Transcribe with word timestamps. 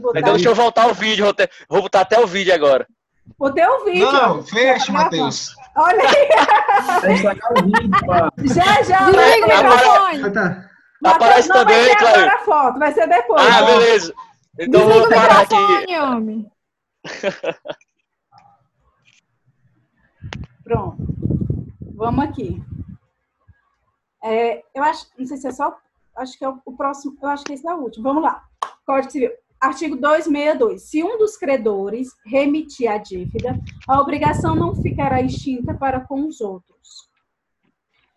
Botar... 0.00 0.20
Então 0.20 0.32
deixa 0.34 0.48
eu 0.48 0.54
voltar 0.54 0.86
o 0.88 0.94
vídeo, 0.94 1.24
vou, 1.24 1.34
ter... 1.34 1.50
vou 1.68 1.82
botar 1.82 2.00
até 2.00 2.18
o 2.20 2.26
vídeo 2.26 2.54
agora. 2.54 2.86
Botei 3.38 3.64
o 3.64 3.84
vídeo. 3.84 4.10
Não, 4.10 4.42
fecha, 4.42 4.92
Matheus. 4.92 5.54
Olha 5.76 6.02
aí. 6.02 6.28
já, 8.48 8.82
já. 8.82 9.10
Desliga 9.10 9.46
o 9.46 9.48
microfone. 9.56 10.32
Tá. 10.32 10.70
Aparece 11.04 11.48
não 11.48 11.56
também, 11.56 11.86
vai 11.86 11.96
Claro. 11.96 12.30
a 12.30 12.38
foto, 12.38 12.78
vai 12.78 12.92
ser 12.92 13.08
depois. 13.08 13.42
Ah, 13.46 13.62
beleza. 13.62 14.14
Então 14.58 14.80
Desliga 14.86 15.00
vou 15.00 15.08
parar 15.08 15.40
aqui. 15.42 15.54
microfone, 15.54 15.98
homem. 15.98 16.52
Pronto. 20.64 20.96
Vamos 21.94 22.24
aqui. 22.24 22.62
É, 24.22 24.62
eu 24.74 24.82
acho, 24.82 25.06
não 25.18 25.26
sei 25.26 25.36
se 25.38 25.48
é 25.48 25.52
só, 25.52 25.76
acho 26.16 26.38
que 26.38 26.44
é 26.44 26.48
o, 26.48 26.60
o 26.64 26.76
próximo, 26.76 27.16
eu 27.22 27.28
acho 27.28 27.44
que 27.44 27.54
esse 27.54 27.66
é 27.66 27.74
o 27.74 27.78
último. 27.78 28.04
Vamos 28.04 28.22
lá. 28.22 28.44
Código 28.84 29.10
Civil. 29.10 29.32
Artigo 29.60 29.94
262. 29.94 30.82
Se 30.82 31.02
um 31.02 31.18
dos 31.18 31.36
credores 31.36 32.08
remitir 32.24 32.90
a 32.90 32.96
dívida, 32.96 33.60
a 33.86 34.00
obrigação 34.00 34.54
não 34.54 34.74
ficará 34.74 35.20
extinta 35.20 35.74
para 35.74 36.00
com 36.00 36.26
os 36.26 36.40
outros. 36.40 37.10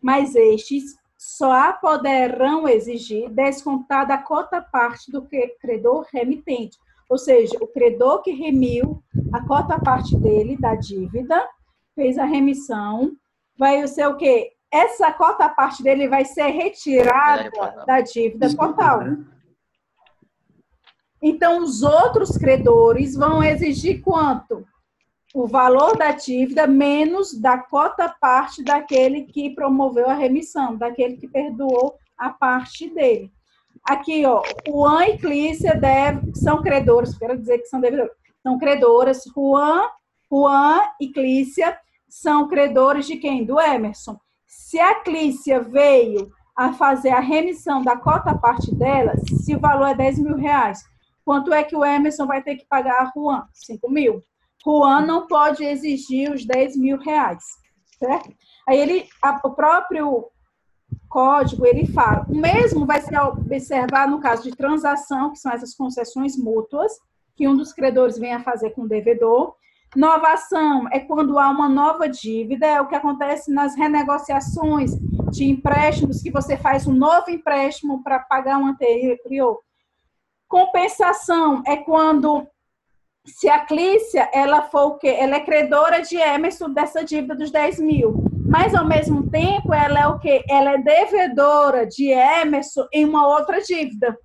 Mas 0.01 0.35
estes 0.35 0.95
só 1.17 1.73
poderão 1.73 2.67
exigir 2.67 3.29
descontada 3.29 4.13
a 4.13 4.17
cota 4.17 4.61
parte 4.61 5.11
do 5.11 5.27
credor 5.59 6.05
remitente. 6.13 6.77
Ou 7.09 7.17
seja, 7.17 7.57
o 7.61 7.67
credor 7.67 8.21
que 8.21 8.31
remiu 8.31 9.03
a 9.33 9.45
cota 9.45 9.77
parte 9.79 10.17
dele 10.17 10.57
da 10.57 10.75
dívida, 10.75 11.45
fez 11.93 12.17
a 12.17 12.25
remissão, 12.25 13.11
vai 13.57 13.85
ser 13.87 14.07
o 14.07 14.15
quê? 14.15 14.53
Essa 14.71 15.11
cota 15.11 15.47
parte 15.49 15.83
dele 15.83 16.07
vai 16.07 16.25
ser 16.25 16.47
retirada 16.47 17.51
da 17.85 18.01
dívida 18.01 18.53
total. 18.55 19.01
Então, 21.25 21.63
os 21.63 21.83
outros 21.83 22.37
credores 22.37 23.15
vão 23.15 23.41
exigir 23.41 24.01
quanto? 24.01 24.65
O 25.33 25.47
valor 25.47 25.97
da 25.97 26.11
dívida 26.11 26.67
menos 26.67 27.33
da 27.39 27.57
cota 27.57 28.13
parte 28.19 28.61
daquele 28.61 29.23
que 29.23 29.55
promoveu 29.55 30.09
a 30.09 30.13
remissão, 30.13 30.75
daquele 30.75 31.15
que 31.15 31.29
perdoou 31.29 31.95
a 32.17 32.29
parte 32.29 32.93
dele. 32.93 33.31
Aqui, 33.85 34.25
ó, 34.25 34.43
Juan 34.67 35.05
e 35.05 35.17
Clícia 35.17 35.73
deve, 35.75 36.35
são 36.35 36.61
credores, 36.61 37.17
quero 37.17 37.37
dizer 37.37 37.59
que 37.59 37.67
são 37.67 37.79
devedores, 37.79 38.11
são 38.43 38.59
credoras. 38.59 39.23
Juan, 39.33 39.87
Juan 40.29 40.81
e 40.99 41.07
Clícia 41.07 41.77
são 42.09 42.49
credores 42.49 43.07
de 43.07 43.15
quem? 43.15 43.45
Do 43.45 43.61
Emerson. 43.61 44.19
Se 44.45 44.77
a 44.77 44.95
Clícia 44.95 45.61
veio 45.61 46.29
a 46.53 46.73
fazer 46.73 47.09
a 47.09 47.21
remissão 47.21 47.81
da 47.81 47.95
cota 47.95 48.37
parte 48.37 48.75
dela, 48.75 49.13
se 49.25 49.55
o 49.55 49.59
valor 49.59 49.87
é 49.87 49.95
10 49.95 50.19
mil 50.19 50.35
reais, 50.35 50.83
Quanto 51.25 51.53
é 51.53 51.63
que 51.63 51.75
o 51.75 51.85
Emerson 51.85 52.27
vai 52.27 52.41
ter 52.41 52.55
que 52.55 52.65
pagar 52.65 53.01
a 53.01 53.11
Juan? 53.15 53.47
5 53.53 53.89
mil. 53.89 54.21
Juan 54.63 55.01
não 55.01 55.27
pode 55.27 55.63
exigir 55.63 56.31
os 56.31 56.45
10 56.45 56.77
mil 56.77 56.97
reais, 56.97 57.43
certo? 57.99 58.33
Aí 58.67 58.79
ele, 58.79 59.07
a, 59.21 59.39
o 59.43 59.51
próprio 59.51 60.29
código, 61.09 61.65
ele 61.65 61.85
fala, 61.85 62.25
o 62.29 62.35
mesmo 62.35 62.85
vai 62.85 63.01
ser 63.01 63.19
observado 63.19 64.11
no 64.11 64.19
caso 64.19 64.43
de 64.43 64.55
transação, 64.55 65.31
que 65.31 65.37
são 65.37 65.51
essas 65.51 65.75
concessões 65.75 66.37
mútuas, 66.37 66.91
que 67.35 67.47
um 67.47 67.55
dos 67.55 67.73
credores 67.73 68.17
vem 68.17 68.33
a 68.33 68.43
fazer 68.43 68.71
com 68.71 68.83
o 68.83 68.87
devedor. 68.87 69.55
Novação 69.95 70.87
é 70.91 70.99
quando 70.99 71.37
há 71.37 71.49
uma 71.49 71.69
nova 71.69 72.09
dívida, 72.09 72.65
é 72.65 72.81
o 72.81 72.87
que 72.87 72.95
acontece 72.95 73.53
nas 73.53 73.75
renegociações 73.75 74.91
de 75.31 75.45
empréstimos, 75.45 76.21
que 76.21 76.31
você 76.31 76.57
faz 76.57 76.87
um 76.87 76.93
novo 76.93 77.29
empréstimo 77.29 78.03
para 78.03 78.19
pagar 78.19 78.57
um 78.57 78.67
anterior. 78.67 79.59
Compensação 80.53 81.63
é 81.65 81.77
quando 81.77 82.47
se 83.25 83.49
a 83.49 83.65
Clícia, 83.65 84.29
ela 84.31 84.61
for 84.61 84.83
o 84.83 84.97
quê? 84.99 85.07
Ela 85.07 85.37
é 85.37 85.39
credora 85.39 85.99
de 86.03 86.15
Emerson 86.15 86.69
dessa 86.69 87.03
dívida 87.03 87.33
dos 87.33 87.49
10 87.49 87.79
mil. 87.79 88.23
Mas, 88.47 88.75
ao 88.75 88.85
mesmo 88.85 89.27
tempo, 89.31 89.73
ela 89.73 89.99
é 89.99 90.07
o 90.07 90.19
quê? 90.19 90.43
Ela 90.47 90.73
é 90.73 90.77
devedora 90.77 91.87
de 91.87 92.11
Emerson 92.11 92.87
em 92.93 93.03
uma 93.03 93.25
outra 93.25 93.63
dívida. 93.63 94.15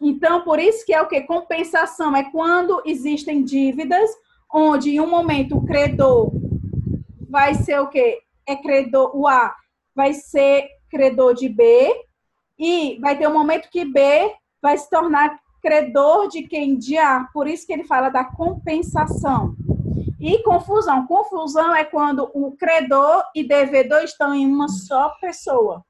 Então, 0.00 0.44
por 0.44 0.60
isso 0.60 0.86
que 0.86 0.94
é 0.94 1.02
o 1.02 1.08
quê? 1.08 1.22
Compensação 1.22 2.14
é 2.14 2.30
quando 2.30 2.80
existem 2.86 3.42
dívidas 3.42 4.08
onde, 4.54 4.92
em 4.92 5.00
um 5.00 5.10
momento, 5.10 5.56
o 5.56 5.66
credor 5.66 6.30
vai 7.28 7.54
ser 7.54 7.80
o 7.80 7.88
quê? 7.88 8.20
É 8.46 8.54
credor, 8.54 9.10
o 9.16 9.26
A 9.26 9.52
vai 9.92 10.12
ser 10.12 10.68
credor 10.88 11.34
de 11.34 11.48
B 11.48 11.92
e 12.56 13.00
vai 13.00 13.18
ter 13.18 13.26
um 13.26 13.32
momento 13.32 13.68
que 13.68 13.84
B 13.84 14.32
vai 14.60 14.76
se 14.76 14.88
tornar 14.88 15.38
credor 15.62 16.28
de 16.28 16.42
quem 16.44 16.78
de 16.78 16.96
A. 16.96 17.24
Por 17.32 17.46
isso 17.46 17.66
que 17.66 17.72
ele 17.72 17.84
fala 17.84 18.08
da 18.08 18.24
compensação. 18.24 19.56
E 20.20 20.42
confusão. 20.42 21.06
Confusão 21.06 21.74
é 21.74 21.84
quando 21.84 22.30
o 22.32 22.56
credor 22.56 23.24
e 23.34 23.42
devedor 23.46 24.02
estão 24.02 24.34
em 24.34 24.46
uma 24.46 24.68
só 24.68 25.10
pessoa. 25.20 25.84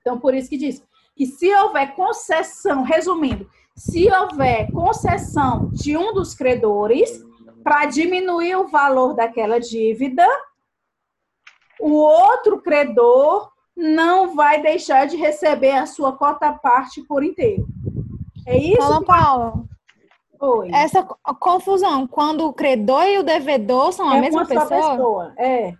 Então, 0.00 0.18
por 0.18 0.34
isso 0.34 0.50
que 0.50 0.58
diz 0.58 0.82
que 1.16 1.26
se 1.26 1.54
houver 1.54 1.94
concessão, 1.94 2.82
resumindo, 2.82 3.48
se 3.76 4.10
houver 4.10 4.70
concessão 4.70 5.70
de 5.72 5.96
um 5.96 6.12
dos 6.12 6.34
credores 6.34 7.24
para 7.62 7.86
diminuir 7.86 8.56
o 8.56 8.68
valor 8.68 9.14
daquela 9.14 9.58
dívida, 9.58 10.26
o 11.80 11.92
outro 11.92 12.60
credor 12.60 13.53
não 13.76 14.34
vai 14.34 14.60
deixar 14.62 15.06
de 15.06 15.16
receber 15.16 15.72
a 15.72 15.86
sua 15.86 16.12
cota 16.12 16.52
parte 16.52 17.02
por 17.02 17.22
inteiro. 17.24 17.66
É 18.46 18.56
isso? 18.56 18.76
Fala, 18.82 19.02
Paula. 19.04 19.64
Oi. 20.40 20.70
Essa 20.72 21.02
confusão, 21.40 22.06
quando 22.06 22.46
o 22.46 22.52
credor 22.52 23.04
e 23.06 23.18
o 23.18 23.22
devedor 23.22 23.92
são 23.92 24.08
a 24.08 24.18
é 24.18 24.20
mesma 24.20 24.40
uma 24.42 24.46
só 24.46 24.60
pessoa? 24.66 24.90
pessoa. 24.90 25.34
É. 25.38 25.72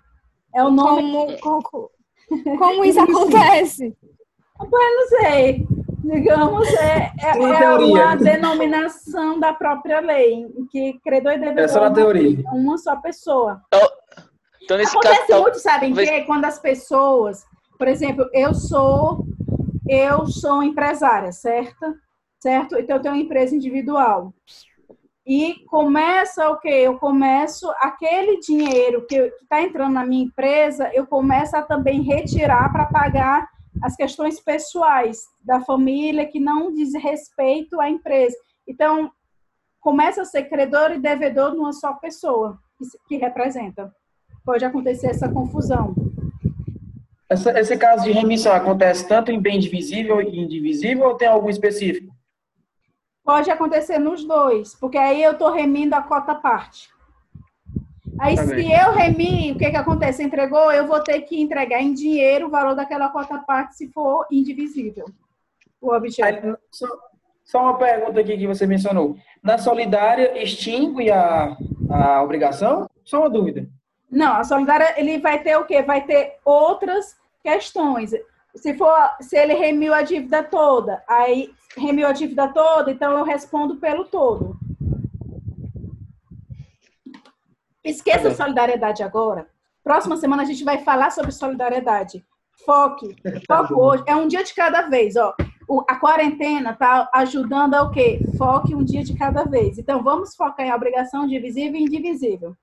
É 0.55 0.65
o 0.65 0.71
nome. 0.71 1.39
Como, 1.41 1.61
como, 1.69 1.91
como 2.59 2.85
isso 2.85 3.01
acontece? 3.03 3.95
Eu 4.61 4.69
não 4.71 5.09
sei. 5.09 5.67
Digamos, 6.05 6.69
é, 6.75 7.13
é, 7.19 7.33
Uma 7.39 7.59
é 7.59 7.69
uma 7.77 8.17
denominação 8.17 9.41
da 9.41 9.55
própria 9.55 10.01
lei, 10.01 10.35
em 10.35 10.67
que 10.67 10.99
credor 11.03 11.33
e 11.33 11.39
devedor 11.39 11.65
Essa 11.65 11.79
é 11.79 11.81
uma 11.83 11.95
teoria. 11.95 12.45
é 12.47 12.51
uma 12.51 12.77
só 12.77 12.97
pessoa. 12.97 13.63
Então, 14.63 14.77
nesse 14.77 14.93
Acontece 14.93 15.15
caso, 15.21 15.25
então, 15.25 15.43
muito, 15.43 15.59
sabe 15.61 15.87
talvez- 15.89 16.11
quê? 16.11 16.21
Quando 16.25 16.45
as 16.45 16.59
pessoas, 16.59 17.45
por 17.79 17.89
exemplo, 17.89 18.29
eu 18.33 18.55
sou 18.55 19.27
eu 19.87 20.27
sou 20.27 20.63
empresária, 20.63 21.31
certo? 21.31 21.95
Certo? 22.41 22.77
Então 22.77 22.97
eu 22.97 23.03
tenho 23.03 23.15
uma 23.15 23.23
empresa 23.23 23.55
individual. 23.55 24.33
E 25.27 25.65
começa 25.67 26.51
o 26.51 26.59
quê? 26.59 26.69
Eu 26.69 26.99
começo 26.99 27.71
aquele 27.81 28.39
dinheiro 28.41 29.07
que 29.07 29.17
está 29.17 29.63
entrando 29.63 29.95
na 29.95 30.05
minha 30.05 30.25
empresa, 30.25 30.91
eu 30.93 31.07
começo 31.07 31.57
a 31.57 31.63
também 31.63 32.03
retirar 32.03 32.71
para 32.71 32.87
pagar 32.87 33.49
as 33.83 33.97
questões 33.97 34.39
pessoais 34.39 35.25
da 35.43 35.61
família 35.61 36.27
que 36.27 36.39
não 36.39 36.73
diz 36.73 36.93
respeito 36.95 37.81
à 37.81 37.89
empresa. 37.89 38.37
Então, 38.69 39.11
começa 39.81 40.23
a 40.23 40.27
ser 40.27 40.45
credor 40.45 40.93
e 40.93 41.01
devedor 41.01 41.55
numa 41.55 41.73
só 41.73 41.95
pessoa 41.95 42.59
que, 42.79 42.85
que 43.09 43.17
representa 43.17 43.95
pode 44.45 44.65
acontecer 44.65 45.07
essa 45.09 45.29
confusão. 45.29 45.95
Essa- 47.29 47.59
esse 47.59 47.77
caso 47.77 48.05
de 48.05 48.13
remissão 48.13 48.53
acontece 48.53 49.07
tanto 49.09 49.31
em 49.31 49.41
bem 49.41 49.59
divisível 49.59 50.21
e 50.21 50.39
indivisível 50.39 51.09
ou 51.09 51.15
tem 51.17 51.29
algum 51.29 51.49
específico? 51.49 52.13
Pode 53.25 53.51
acontecer 53.51 53.99
nos 53.99 54.25
dois, 54.25 54.75
porque 54.75 54.99
aí 54.99 55.23
eu 55.23 55.33
estou 55.33 55.51
remindo 55.51 55.95
a 55.95 56.03
cota 56.03 56.35
parte. 56.35 56.91
Aí, 58.21 58.37
Tá 58.37 58.45
se 58.45 58.55
bem. 58.55 58.71
eu 58.73 58.93
remi, 58.93 59.53
o 59.53 59.59
que, 59.59 59.71
que 59.71 59.77
acontece? 59.77 60.23
Entregou, 60.23 60.71
eu 60.71 60.87
vou 60.87 61.01
ter 61.03 61.21
que 61.23 61.41
entregar 61.41 61.81
em 61.81 61.93
dinheiro 61.95 62.47
o 62.47 62.51
valor 62.51 62.75
daquela 62.75 63.09
cota 63.09 63.39
parte 63.39 63.77
se 63.77 63.89
for 63.91 64.27
indivisível. 64.31 65.07
O 65.81 65.93
objeto. 65.93 66.47
Aí, 66.47 66.55
só, 66.71 66.87
só 67.45 67.63
uma 67.63 67.79
pergunta 67.79 68.21
aqui 68.21 68.37
que 68.37 68.47
você 68.47 68.67
mencionou. 68.67 69.17
Na 69.43 69.57
solidária, 69.59 70.41
extingue 70.41 71.11
a, 71.11 71.57
a 71.91 72.23
obrigação? 72.23 72.89
Só 73.05 73.21
uma 73.21 73.31
dúvida. 73.31 73.67
Não, 74.11 74.35
a 74.37 74.45
solidária, 74.45 74.95
ele 74.99 75.19
vai 75.19 75.43
ter 75.43 75.57
o 75.57 75.65
quê? 75.65 75.83
Vai 75.83 76.03
ter 76.05 76.37
outras 76.45 77.17
questões. 77.43 78.13
Se 78.55 78.75
for, 78.75 78.95
se 79.21 79.37
ele 79.37 79.55
remiu 79.55 79.93
a 79.93 80.03
dívida 80.03 80.43
toda, 80.43 81.03
aí 81.09 81.53
remiu 81.77 82.07
a 82.07 82.13
dívida 82.13 82.47
toda, 82.49 82.91
então 82.93 83.19
eu 83.19 83.25
respondo 83.25 83.77
pelo 83.77 84.05
todo. 84.05 84.57
Esqueça 87.83 88.21
Tá 88.21 88.27
a 88.27 88.29
bem. 88.31 88.37
solidariedade 88.37 89.03
agora. 89.03 89.47
Próxima 89.83 90.17
semana 90.17 90.43
a 90.43 90.47
gente 90.47 90.65
vai 90.65 90.79
falar 90.79 91.11
sobre 91.11 91.33
solidariedade. 91.33 92.25
Foque. 92.65 93.15
Foque 93.47 93.75
hoje. 93.75 94.05
É 94.07 94.17
um 94.17 94.27
dia 94.29 94.43
de 94.45 94.55
cada 94.55 94.83
vez, 94.83 95.17
ó. 95.17 95.35
O- 95.69 95.85
a 95.89 95.97
quarentena 95.97 96.75
tá 96.75 97.11
ajudando 97.13 97.75
a 97.75 97.83
o 97.83 97.91
quê? 97.91 98.21
Foque 98.39 98.75
um 98.75 98.85
dia 98.85 99.03
de 99.03 99.15
cada 99.17 99.45
vez. 99.45 99.77
Então, 99.79 100.03
vamos 100.03 100.35
focar 100.35 100.65
em 100.67 100.73
obrigação 100.73 101.27
divisível 101.27 101.79
e 101.79 101.83
indivisível. 101.85 102.57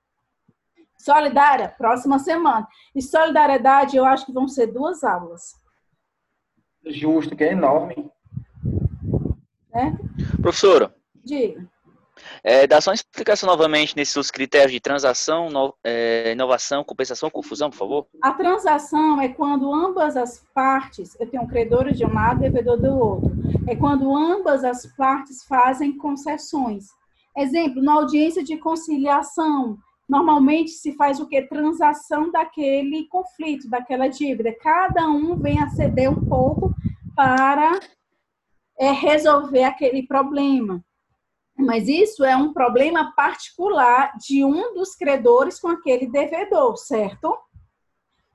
Solidária, 1.02 1.68
próxima 1.76 2.18
semana. 2.20 2.66
E 2.94 3.02
solidariedade, 3.02 3.96
eu 3.96 4.04
acho 4.04 4.24
que 4.24 4.32
vão 4.32 4.46
ser 4.46 4.68
duas 4.68 5.02
aulas. 5.02 5.54
Justo, 6.86 7.34
que 7.34 7.42
é 7.42 7.50
enorme. 7.52 8.08
né? 9.74 9.98
Professora, 10.40 10.94
Diga. 11.24 11.66
é, 12.44 12.66
dá 12.68 12.80
só 12.80 12.90
uma 12.90 12.94
explicação 12.94 13.48
novamente 13.48 13.96
nesses 13.96 14.30
critérios 14.30 14.70
de 14.70 14.78
transação, 14.80 15.48
no- 15.50 15.74
é, 15.82 16.30
inovação, 16.32 16.84
compensação, 16.84 17.28
confusão, 17.30 17.68
por 17.70 17.76
favor. 17.78 18.06
A 18.22 18.32
transação 18.32 19.20
é 19.20 19.28
quando 19.28 19.72
ambas 19.74 20.16
as 20.16 20.44
partes, 20.54 21.16
eu 21.18 21.28
tenho 21.28 21.42
um 21.42 21.48
credor 21.48 21.90
de 21.92 22.04
um 22.04 22.12
lado, 22.14 22.40
devedor 22.40 22.76
do 22.80 22.96
outro. 22.96 23.32
É 23.66 23.74
quando 23.74 24.14
ambas 24.14 24.62
as 24.62 24.86
partes 24.94 25.42
fazem 25.44 25.96
concessões. 25.96 26.86
Exemplo, 27.36 27.82
na 27.82 27.94
audiência 27.94 28.44
de 28.44 28.56
conciliação, 28.58 29.78
normalmente 30.12 30.72
se 30.72 30.92
faz 30.92 31.18
o 31.20 31.26
que? 31.26 31.40
Transação 31.40 32.30
daquele 32.30 33.08
conflito, 33.08 33.66
daquela 33.70 34.08
dívida. 34.08 34.54
Cada 34.60 35.08
um 35.08 35.36
vem 35.36 35.58
a 35.58 35.70
ceder 35.70 36.10
um 36.10 36.22
pouco 36.26 36.74
para 37.16 37.80
é, 38.78 38.92
resolver 38.92 39.64
aquele 39.64 40.06
problema. 40.06 40.84
Mas 41.56 41.88
isso 41.88 42.24
é 42.24 42.36
um 42.36 42.52
problema 42.52 43.14
particular 43.16 44.12
de 44.18 44.44
um 44.44 44.74
dos 44.74 44.94
credores 44.94 45.58
com 45.58 45.68
aquele 45.68 46.06
devedor, 46.06 46.76
certo? 46.76 47.34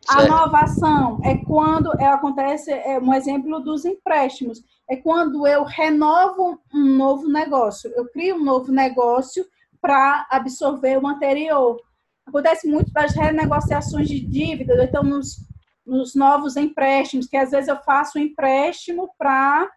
A 0.09 0.21
Certo. 0.21 0.31
novação 0.31 1.19
é 1.24 1.38
quando 1.38 1.91
é, 2.00 2.07
acontece, 2.07 2.71
é 2.71 2.97
um 2.97 3.13
exemplo 3.13 3.59
dos 3.59 3.85
empréstimos, 3.85 4.63
é 4.89 4.95
quando 4.95 5.45
eu 5.45 5.63
renovo 5.63 6.59
um 6.74 6.95
novo 6.95 7.27
negócio, 7.27 7.91
eu 7.94 8.09
crio 8.09 8.38
um 8.38 8.44
novo 8.44 8.71
negócio 8.71 9.45
para 9.81 10.25
absorver 10.29 10.97
o 10.97 11.07
anterior. 11.07 11.79
Acontece 12.25 12.68
muito 12.68 12.91
das 12.91 13.13
renegociações 13.15 14.07
de 14.07 14.19
dívida, 14.19 14.83
então 14.83 15.03
nos, 15.03 15.38
nos 15.85 16.13
novos 16.15 16.57
empréstimos, 16.57 17.27
que 17.27 17.38
às 17.38 17.51
vezes 17.51 17.68
eu 17.69 17.77
faço 17.77 18.18
um 18.18 18.21
empréstimo 18.21 19.09
para 19.18 19.69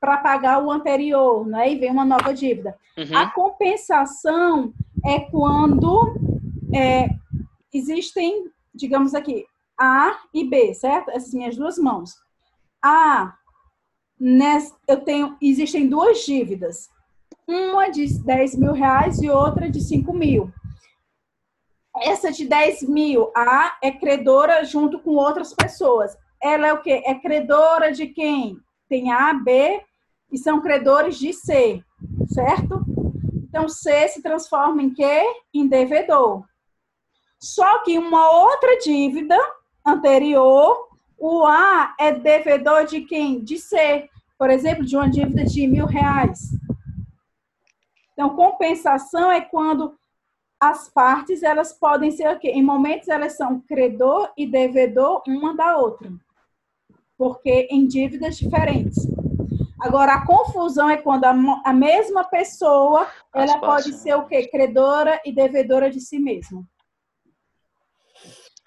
para 0.00 0.18
pagar 0.18 0.62
o 0.62 0.70
anterior, 0.70 1.46
né? 1.46 1.72
E 1.72 1.78
vem 1.78 1.90
uma 1.90 2.04
nova 2.04 2.34
dívida. 2.34 2.76
Uhum. 2.98 3.16
A 3.16 3.30
compensação 3.30 4.72
é 5.04 5.20
quando 5.20 6.14
é, 6.74 7.08
existem, 7.72 8.50
digamos 8.74 9.14
aqui, 9.14 9.46
A 9.78 10.18
e 10.34 10.44
B, 10.44 10.74
certo? 10.74 11.10
Essas 11.10 11.32
minhas 11.32 11.56
duas 11.56 11.78
mãos. 11.78 12.14
A, 12.82 13.34
nes- 14.20 14.74
eu 14.86 15.00
tenho, 15.00 15.36
existem 15.40 15.88
duas 15.88 16.24
dívidas. 16.26 16.88
Uma 17.48 17.88
de 17.88 18.06
10 18.24 18.56
mil 18.56 18.72
reais 18.72 19.22
e 19.22 19.30
outra 19.30 19.70
de 19.70 19.80
5 19.80 20.12
mil. 20.12 20.52
Essa 21.96 22.30
de 22.30 22.46
10 22.46 22.82
mil, 22.82 23.30
A 23.34 23.78
é 23.82 23.90
credora 23.90 24.64
junto 24.64 24.98
com 24.98 25.12
outras 25.12 25.54
pessoas. 25.54 26.16
Ela 26.42 26.66
é 26.66 26.72
o 26.72 26.82
quê? 26.82 27.02
É 27.04 27.14
credora 27.14 27.92
de 27.92 28.08
quem? 28.08 28.58
Tem 28.88 29.12
A, 29.12 29.32
B 29.32 29.80
e 30.30 30.36
são 30.36 30.60
credores 30.60 31.18
de 31.18 31.32
C, 31.32 31.82
certo? 32.28 32.84
Então, 33.48 33.68
C 33.68 34.08
se 34.08 34.22
transforma 34.22 34.82
em 34.82 34.92
quê? 34.92 35.22
Em 35.54 35.66
devedor. 35.66 36.44
Só 37.40 37.78
que 37.84 37.98
uma 37.98 38.30
outra 38.30 38.78
dívida 38.78 39.38
anterior, 39.86 40.88
o 41.18 41.44
A 41.44 41.94
é 41.98 42.12
devedor 42.12 42.84
de 42.84 43.02
quem? 43.02 43.42
De 43.42 43.58
C. 43.58 44.08
Por 44.38 44.50
exemplo, 44.50 44.84
de 44.84 44.96
uma 44.96 45.08
dívida 45.08 45.44
de 45.44 45.66
mil 45.66 45.86
reais. 45.86 46.38
Então, 48.16 48.34
compensação 48.34 49.30
é 49.30 49.42
quando 49.42 49.94
as 50.58 50.88
partes 50.88 51.42
elas 51.42 51.74
podem 51.74 52.10
ser 52.10 52.34
o 52.34 52.38
quê? 52.38 52.48
Em 52.48 52.62
momentos 52.62 53.08
elas 53.08 53.36
são 53.36 53.60
credor 53.60 54.32
e 54.38 54.46
devedor 54.46 55.22
uma 55.28 55.54
da 55.54 55.76
outra. 55.76 56.10
Porque 57.18 57.68
em 57.70 57.86
dívidas 57.86 58.38
diferentes. 58.38 59.06
Agora, 59.78 60.14
a 60.14 60.26
confusão 60.26 60.88
é 60.88 60.96
quando 60.96 61.24
a, 61.24 61.34
a 61.62 61.72
mesma 61.74 62.24
pessoa 62.24 63.06
ela 63.34 63.44
As 63.44 63.60
pode 63.60 63.60
partes. 63.60 63.96
ser 63.96 64.14
o 64.14 64.26
quê? 64.26 64.48
Credora 64.48 65.20
e 65.22 65.30
devedora 65.30 65.90
de 65.90 66.00
si 66.00 66.18
mesma. 66.18 66.66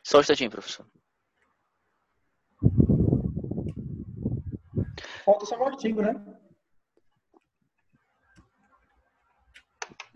Só 0.03 0.17
um 0.17 0.21
instantinho, 0.21 0.51
professor. 0.51 0.85
Falta 5.25 5.45
só 5.45 5.57
um 5.57 5.65
artigo, 5.65 6.03
né? 6.03 6.38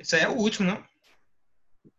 Isso 0.04 0.18
aí 0.18 0.24
é 0.24 0.30
o 0.30 0.36
último, 0.36 0.68
não? 0.68 0.84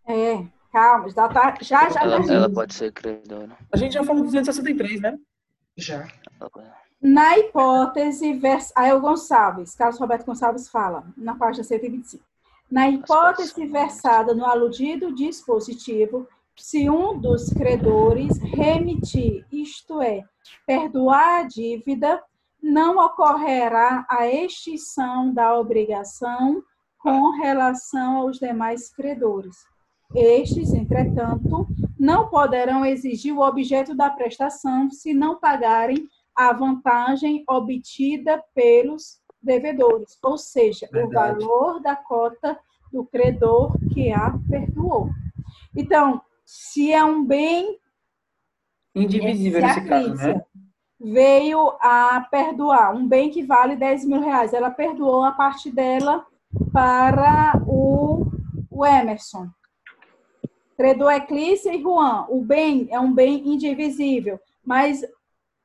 É, 0.07 0.47
calma, 0.71 1.09
já 1.09 1.27
tá, 1.27 1.57
já 1.63 1.89
já 1.89 2.03
Ela, 2.03 2.17
ela 2.31 2.51
pode 2.53 2.75
ser 2.75 2.93
credora. 2.93 3.57
A 3.73 3.79
gente 3.79 3.95
já 3.95 4.05
falou 4.05 4.21
do 4.23 4.27
263, 4.27 5.01
né? 5.01 5.19
Já. 5.75 6.07
Na 7.01 7.39
hipótese, 7.39 8.35
vers... 8.35 8.71
aí 8.77 8.93
o 8.93 9.01
Gonçalves, 9.01 9.75
Carlos 9.75 9.99
Roberto 9.99 10.27
Gonçalves 10.27 10.69
fala, 10.69 11.07
na 11.17 11.35
página 11.35 11.65
125. 11.65 12.23
Na 12.71 12.91
hipótese 12.91 13.67
versada 13.67 14.35
no 14.35 14.45
aludido 14.45 15.15
dispositivo, 15.15 16.29
se 16.57 16.91
um 16.91 17.19
dos 17.19 17.51
credores 17.55 18.39
remitir, 18.39 19.47
isto 19.51 20.03
é, 20.03 20.23
perdoar 20.67 21.41
a 21.41 21.43
dívida, 21.45 22.23
não 22.63 22.99
ocorrerá 22.99 24.07
a 24.11 24.29
extinção 24.29 25.33
da 25.33 25.59
obrigação 25.59 26.63
com 27.05 27.33
relação 27.33 28.17
aos 28.17 28.39
demais 28.39 28.89
credores. 28.89 29.55
Estes, 30.15 30.73
entretanto, 30.73 31.69
não 32.01 32.31
poderão 32.31 32.87
exigir 32.87 33.37
o 33.37 33.43
objeto 33.43 33.95
da 33.95 34.09
prestação 34.09 34.91
se 34.91 35.13
não 35.13 35.39
pagarem 35.39 36.09
a 36.35 36.51
vantagem 36.55 37.45
obtida 37.47 38.43
pelos 38.55 39.21
devedores, 39.43 40.19
ou 40.23 40.39
seja, 40.39 40.89
o 40.89 40.93
Verdade. 40.93 41.45
valor 41.45 41.79
da 41.83 41.95
cota 41.95 42.59
do 42.91 43.05
credor 43.05 43.77
que 43.93 44.11
a 44.11 44.33
perdoou. 44.49 45.11
Então, 45.77 46.23
se 46.43 46.91
é 46.91 47.05
um 47.05 47.23
bem 47.23 47.79
Indivisível 48.95 49.61
nesse 49.61 49.85
caso, 49.87 50.15
né? 50.15 50.43
veio 50.99 51.77
a 51.81 52.27
perdoar 52.31 52.95
um 52.95 53.07
bem 53.07 53.29
que 53.29 53.43
vale 53.43 53.77
10 53.77 54.07
mil 54.07 54.21
reais, 54.21 54.55
ela 54.55 54.71
perdoou 54.71 55.23
a 55.23 55.33
parte 55.33 55.71
dela 55.71 56.25
para 56.73 57.61
o, 57.67 58.27
o 58.71 58.85
Emerson. 58.87 59.49
Credor 60.77 61.11
é 61.11 61.21
Clícia 61.21 61.73
e 61.75 61.81
Juan. 61.81 62.27
O 62.29 62.43
bem 62.43 62.89
é 62.91 62.99
um 62.99 63.13
bem 63.13 63.49
indivisível, 63.49 64.39
mas 64.65 65.03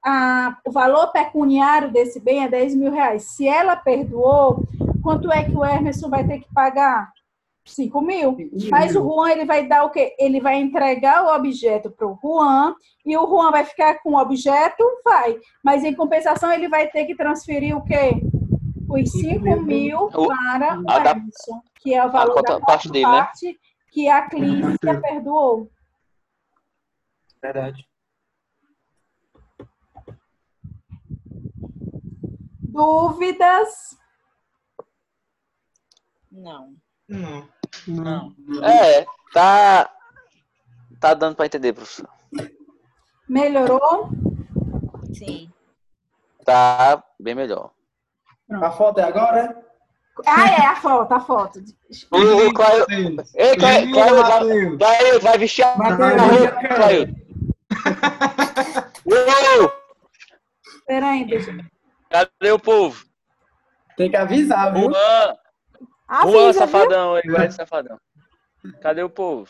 a- 0.06 0.58
o 0.66 0.72
valor 0.72 1.12
pecuniário 1.12 1.92
desse 1.92 2.20
bem 2.20 2.44
é 2.44 2.48
10 2.48 2.76
mil 2.76 2.92
reais. 2.92 3.24
Se 3.36 3.48
ela 3.48 3.76
perdoou, 3.76 4.64
quanto 5.02 5.32
é 5.32 5.44
que 5.44 5.56
o 5.56 5.66
Emerson 5.66 6.10
vai 6.10 6.26
ter 6.28 6.40
que 6.40 6.54
pagar? 6.54 7.12
5 7.66 8.02
mil. 8.02 8.36
Mas 8.72 8.96
o 8.96 9.04
Juan, 9.04 9.32
ele 9.32 9.46
vai 9.46 9.68
dar 9.68 9.84
o 9.84 9.92
quê? 9.92 10.16
Ele 10.18 10.40
vai 10.40 10.56
entregar 10.60 11.24
o 11.24 11.36
objeto 11.36 11.92
para 11.92 12.08
o 12.08 12.18
Juan 12.22 12.74
e 13.06 13.16
o 13.16 13.28
Juan 13.28 13.52
vai 13.52 13.64
ficar 13.64 14.02
com 14.02 14.14
o 14.14 14.20
objeto? 14.20 14.84
Vai. 15.06 15.38
Mas 15.64 15.84
em 15.84 15.94
compensação, 15.94 16.52
ele 16.52 16.68
vai 16.68 16.88
ter 16.88 17.06
que 17.06 17.16
transferir 17.16 17.78
o 17.78 17.84
quê? 17.84 18.12
Os 18.90 19.12
5 19.12 19.62
mil 19.62 20.06
O- 20.06 20.28
para 20.28 20.80
o 20.80 20.90
a 20.90 21.12
Emerson, 21.12 21.62
que 21.76 21.94
é 21.94 22.06
o 22.06 22.12
valor 22.12 22.34
cota- 22.34 22.54
da 22.54 22.60
parte 22.60 22.66
parte 22.66 22.90
dele, 22.92 23.06
né? 23.06 23.12
parte 23.12 23.60
que 23.92 24.10
a 24.10 24.28
Clícia 24.30 25.02
perdoou. 25.02 25.70
Verdade. 27.42 27.88
Dúvidas? 32.62 33.98
Não. 36.32 36.76
Não. 37.08 37.50
Não. 37.88 38.36
É, 38.64 39.06
tá. 39.34 39.90
Tá 41.00 41.14
dando 41.14 41.36
pra 41.36 41.46
entender, 41.46 41.72
professor. 41.74 42.10
Melhorou? 43.28 44.10
Sim. 45.14 45.50
Tá 46.44 47.02
bem 47.20 47.34
melhor. 47.34 47.72
A 48.52 48.72
foto 48.72 49.00
é 49.00 49.04
agora? 49.04 49.56
Ah, 50.26 50.50
é, 50.50 50.66
a 50.66 50.76
foto, 50.76 51.12
a 51.14 51.20
foto. 51.20 51.60
O 52.12 52.54
Claio. 52.54 52.86
Ei, 53.36 53.56
Claio, 53.56 53.92
Claio, 53.92 54.78
vai, 54.78 55.20
vai 55.20 55.38
vestir 55.38 55.64
a 55.64 55.78
Matheus, 55.78 56.22
roupa, 56.22 56.68
Claio. 56.76 57.16
Uou! 59.06 59.72
Espera 60.80 61.08
aí, 61.10 61.26
deixa 61.26 61.52
eu... 61.52 61.64
Cadê 62.10 62.52
o 62.52 62.60
povo? 62.60 63.06
Tem 63.96 64.10
que 64.10 64.18
avisar, 64.18 64.74
viu? 64.74 64.92
Juan, 64.92 65.36
Ah, 66.08 66.22
Juan, 66.24 66.54
safadão, 66.54 67.18
ele 67.18 67.32
vai 67.32 67.52
safadão. 67.52 68.00
Cadê 68.82 69.04
o 69.04 69.10
povo? 69.10 69.48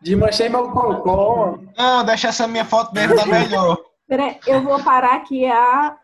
Desmanchei 0.00 0.48
meu 0.48 0.70
cocô. 0.70 1.58
Não, 1.76 2.04
deixa 2.04 2.28
essa 2.28 2.46
minha 2.46 2.64
foto 2.64 2.92
mesmo, 2.92 3.16
tá 3.16 3.24
melhor. 3.26 3.78
Espera 4.02 4.24
aí, 4.26 4.38
eu 4.46 4.62
vou 4.62 4.82
parar 4.84 5.14
aqui 5.16 5.46
a 5.46 5.96